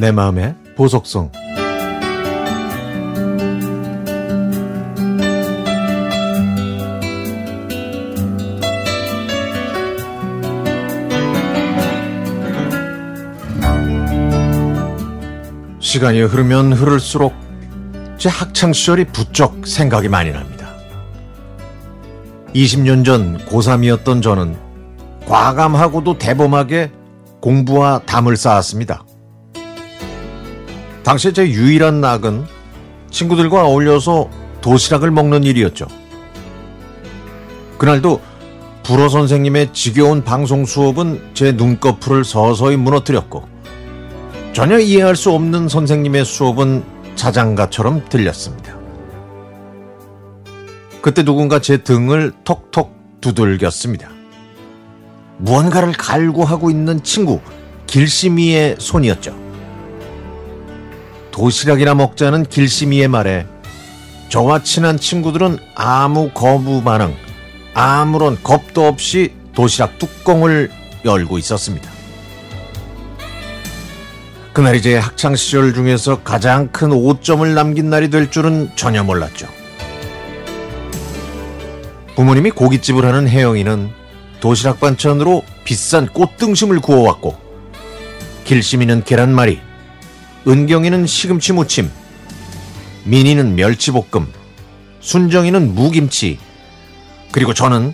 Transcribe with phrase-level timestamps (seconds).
[0.00, 1.30] 내 마음의 보석성
[15.80, 17.34] 시간이 흐르면 흐를수록
[18.16, 20.70] 제 학창 시절이 부쩍 생각이 많이 납니다.
[22.54, 24.56] 20년 전 고3이었던 저는
[25.26, 26.90] 과감하고도 대범하게
[27.40, 29.04] 공부와 담을 쌓았습니다.
[31.02, 32.44] 당시 제 유일한 낙은
[33.10, 34.28] 친구들과 어울려서
[34.60, 35.86] 도시락을 먹는 일이었죠.
[37.78, 38.20] 그날도
[38.82, 43.48] 불어 선생님의 지겨운 방송 수업은 제 눈꺼풀을 서서히 무너뜨렸고
[44.52, 46.82] 전혀 이해할 수 없는 선생님의 수업은
[47.14, 48.76] 자장가처럼 들렸습니다.
[51.00, 54.10] 그때 누군가 제 등을 톡톡 두들겼습니다.
[55.38, 57.40] 무언가를 갈구하고 있는 친구
[57.86, 59.49] 길심이의 손이었죠.
[61.30, 63.46] 도시락이나 먹자는 길심이의 말에
[64.28, 67.14] 저와 친한 친구들은 아무 거부 반응,
[67.74, 70.70] 아무런 겁도 없이 도시락 뚜껑을
[71.04, 71.90] 열고 있었습니다.
[74.52, 79.46] 그날 이 제 학창 시절 중에서 가장 큰 5점을 남긴 날이 될 줄은 전혀 몰랐죠.
[82.16, 83.90] 부모님이 고깃집을 하는 혜영이는
[84.40, 87.38] 도시락 반찬으로 비싼 꽃등심을 구워왔고
[88.44, 89.60] 길심이는 계란말이,
[90.46, 91.90] 은경이는 시금치 무침,
[93.04, 94.26] 민이는 멸치볶음,
[95.00, 96.38] 순정이는 무김치,
[97.32, 97.92] 그리고 저는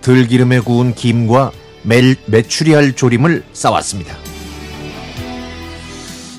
[0.00, 4.16] 들기름에 구운 김과 멜, 메추리알 조림을 싸왔습니다.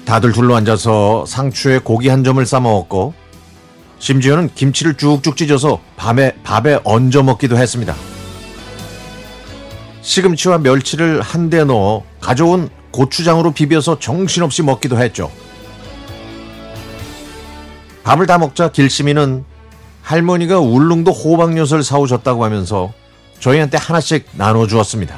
[0.06, 3.14] 다들 둘러앉아서 상추에 고기 한 점을 싸 먹었고
[4.00, 7.96] 심지어는 김치를 쭉쭉 찢어서 밤에 밥에 얹어 먹기도 했습니다.
[10.02, 15.32] 시금치와 멸치를 한데 넣어 가져온 고추장으로 비벼서 정신없이 먹기도 했죠.
[18.04, 19.46] 밥을 다 먹자 길심이는
[20.02, 22.92] 할머니가 울릉도 호박엿을 사오셨다고 하면서
[23.40, 25.16] 저희한테 하나씩 나눠주었습니다.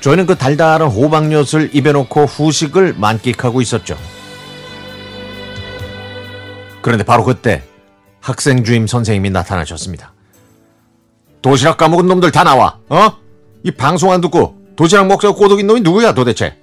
[0.00, 3.96] 저희는 그 달달한 호박엿을 입에 넣고 후식을 만끽하고 있었죠.
[6.82, 7.62] 그런데 바로 그때
[8.20, 10.12] 학생 주임 선생님이 나타나셨습니다.
[11.40, 12.78] 도시락 까먹은 놈들 다 나와.
[12.90, 13.12] 어?
[13.62, 16.58] 이 방송 안 듣고 도시락 먹자고 꼬독인 놈이 누구야 도대체?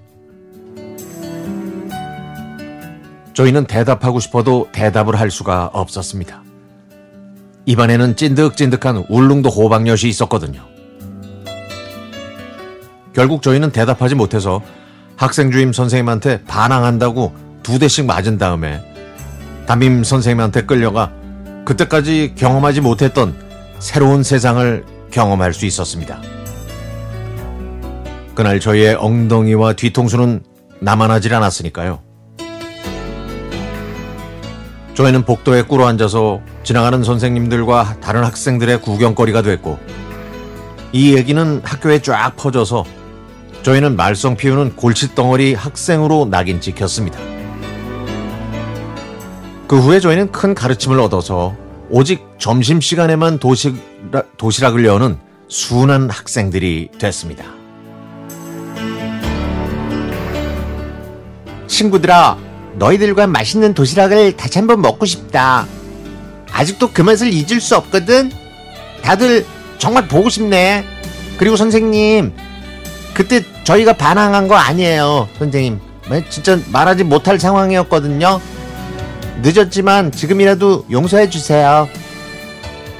[3.34, 6.44] 저희는 대답하고 싶어도 대답을 할 수가 없었습니다.
[7.66, 10.62] 입안에는 찐득찐득한 울릉도 호박엿이 있었거든요.
[13.14, 14.62] 결국 저희는 대답하지 못해서
[15.16, 18.82] 학생 주임 선생님한테 반항한다고 두 대씩 맞은 다음에
[19.68, 21.12] 담임 선생님한테 끌려가
[21.66, 23.36] 그때까지 경험하지 못했던
[23.80, 26.20] 새로운 세상을 경험할 수 있었습니다.
[28.34, 30.44] 그날 저희의 엉덩이와 뒤통수는
[30.80, 32.11] 남아나질 않았으니까요.
[35.02, 39.80] 저희는 복도에 꿇어 앉아서 지나가는 선생님들과 다른 학생들의 구경거리가 됐고
[40.92, 42.86] 이 얘기는 학교에 쫙 퍼져서
[43.64, 47.18] 저희는 말썽 피우는 골칫덩어리 학생으로 낙인 찍혔습니다.
[49.68, 51.56] 그 후에 저희는 큰 가르침을 얻어서
[51.90, 55.18] 오직 점심시간에만 도시락, 도시락을 여는
[55.48, 57.46] 순한 학생들이 됐습니다.
[61.66, 62.38] 친구들아,
[62.76, 65.68] 너희들과 맛있는 도시락을 다시 한번 먹고 싶다.
[66.52, 68.32] 아직도 그 맛을 잊을 수 없거든?
[69.02, 69.46] 다들
[69.78, 70.86] 정말 보고 싶네.
[71.38, 72.34] 그리고 선생님,
[73.14, 75.80] 그때 저희가 반항한 거 아니에요, 선생님.
[76.08, 78.42] 뭐 진짜 말하지 못할 상황이었거든요.
[79.42, 81.88] 늦었지만 지금이라도 용서해 주세요.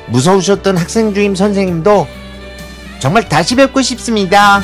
[0.08, 2.08] 무서우셨던 학생 주임 선생님도
[3.00, 4.62] 정말 다시 뵙고 싶습니다.